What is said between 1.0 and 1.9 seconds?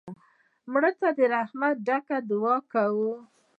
د رحمت نه